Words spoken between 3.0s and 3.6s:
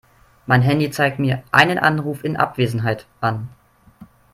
an.